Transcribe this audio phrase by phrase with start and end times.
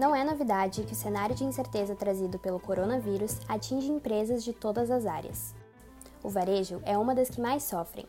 [0.00, 4.90] Não é novidade que o cenário de incerteza trazido pelo coronavírus atinge empresas de todas
[4.90, 5.54] as áreas.
[6.22, 8.06] O varejo é uma das que mais sofrem.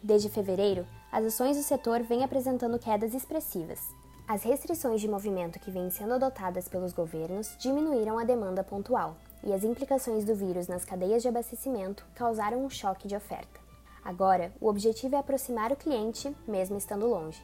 [0.00, 3.80] Desde fevereiro, as ações do setor vêm apresentando quedas expressivas.
[4.28, 9.52] As restrições de movimento que vêm sendo adotadas pelos governos diminuíram a demanda pontual, e
[9.52, 13.60] as implicações do vírus nas cadeias de abastecimento causaram um choque de oferta.
[14.04, 17.42] Agora, o objetivo é aproximar o cliente, mesmo estando longe.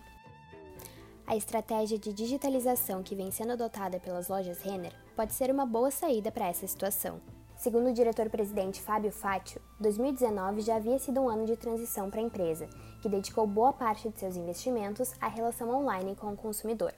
[1.31, 5.91] A estratégia de digitalização que vem sendo adotada pelas lojas Renner pode ser uma boa
[5.91, 7.21] saída para essa situação.
[7.55, 12.23] Segundo o diretor-presidente Fábio Fátio, 2019 já havia sido um ano de transição para a
[12.23, 12.66] empresa,
[13.02, 16.95] que dedicou boa parte de seus investimentos à relação online com o consumidor.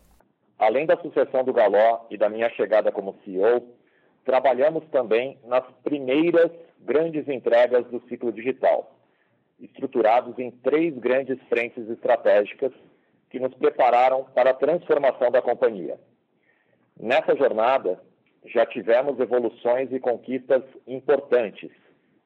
[0.57, 3.67] Além da sucessão do Galó e da minha chegada como CEO,
[4.25, 8.95] trabalhamos também nas primeiras grandes entregas do ciclo digital,
[9.59, 12.71] estruturados em três grandes frentes estratégicas
[13.31, 15.99] que nos prepararam para a transformação da companhia.
[16.99, 18.01] Nessa jornada,
[18.45, 21.71] já tivemos evoluções e conquistas importantes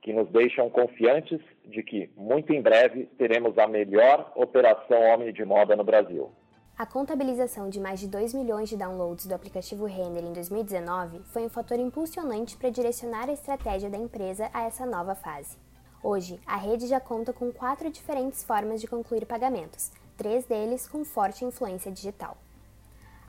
[0.00, 5.44] que nos deixam confiantes de que, muito em breve, teremos a melhor operação Omni de
[5.44, 6.30] moda no Brasil.
[6.77, 11.46] A contabilização de mais de 2 milhões de downloads do aplicativo Renner em 2019 foi
[11.46, 15.56] um fator impulsionante para direcionar a estratégia da empresa a essa nova fase.
[16.02, 21.05] Hoje, a rede já conta com quatro diferentes formas de concluir pagamentos, três deles com
[21.05, 22.37] forte influência digital.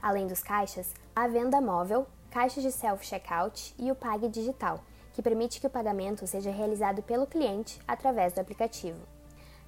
[0.02, 5.60] Além dos caixas, a venda móvel, caixas de self-checkout e o Pag Digital, que permite
[5.60, 9.00] que o pagamento seja realizado pelo cliente através do aplicativo.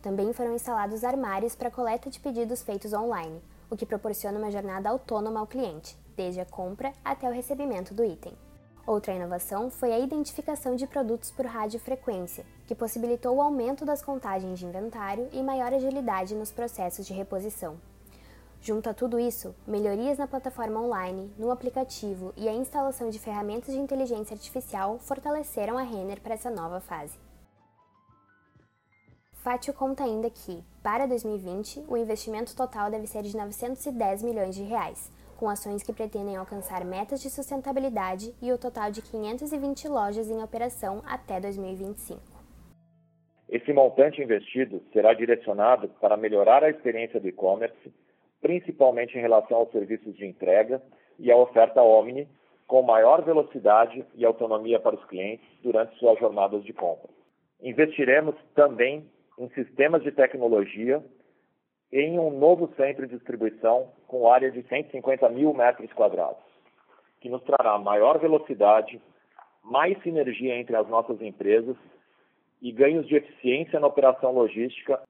[0.02, 4.90] Também foram instalados armários para coleta de pedidos feitos online, o que proporciona uma jornada
[4.90, 8.34] autônoma ao cliente, desde a compra até o recebimento do item.
[8.88, 14.58] Outra inovação foi a identificação de produtos por radiofrequência, que possibilitou o aumento das contagens
[14.58, 17.78] de inventário e maior agilidade nos processos de reposição.
[18.62, 23.74] Junto a tudo isso, melhorias na plataforma online, no aplicativo e a instalação de ferramentas
[23.74, 27.20] de inteligência artificial fortaleceram a Renner para essa nova fase.
[29.34, 34.64] Fátio conta ainda que, para 2020, o investimento total deve ser de 910 milhões de
[34.64, 40.30] reais, com ações que pretendem alcançar metas de sustentabilidade e o total de 520 lojas
[40.30, 42.20] em operação até 2025.
[43.48, 47.94] Esse montante investido será direcionado para melhorar a experiência do e-commerce,
[48.42, 50.82] principalmente em relação aos serviços de entrega
[51.18, 52.28] e à oferta Omni,
[52.68, 57.10] com maior velocidade e autonomia para os clientes durante suas jornadas de compra.
[57.62, 59.10] Investiremos também
[59.40, 61.02] em sistemas de tecnologia
[61.92, 66.44] em um novo centro de distribuição com área de 150 mil metros quadrados,
[67.22, 69.02] que nos trará maior velocidade,
[69.64, 71.76] mais sinergia entre as nossas empresas
[72.62, 75.02] e ganhos de eficiência na operação logística.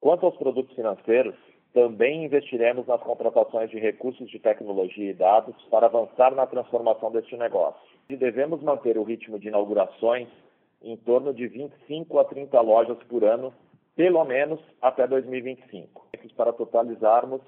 [0.00, 1.34] Quanto aos produtos financeiros,
[1.72, 7.36] também investiremos nas contratações de recursos de tecnologia e dados para avançar na transformação deste
[7.36, 7.80] negócio.
[8.08, 10.28] E devemos manter o ritmo de inaugurações
[10.82, 13.54] em torno de 25 a 30 lojas por ano
[13.94, 17.42] pelo menos até 2025, para totalizarmos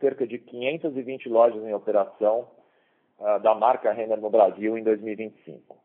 [0.00, 2.48] cerca de 520 lojas em operação
[3.18, 5.76] uh, da marca Renner no Brasil em 2025.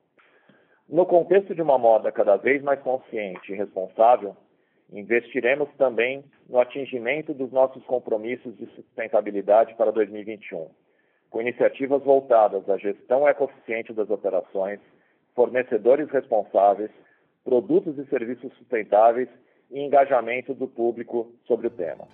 [0.87, 4.35] No contexto de uma moda cada vez mais consciente e responsável,
[4.91, 10.67] investiremos também no atingimento dos nossos compromissos de sustentabilidade para 2021,
[11.29, 14.79] com iniciativas voltadas à gestão eficiente das operações,
[15.35, 16.89] fornecedores responsáveis,
[17.43, 19.29] produtos e serviços sustentáveis
[19.71, 22.07] e engajamento do público sobre o tema.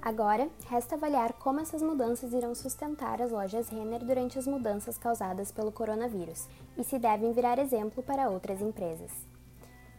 [0.00, 5.50] Agora, resta avaliar como essas mudanças irão sustentar as lojas Renner durante as mudanças causadas
[5.50, 9.26] pelo coronavírus e se devem virar exemplo para outras empresas.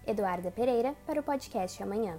[0.07, 2.17] Eduarda Pereira, para o podcast Amanhã.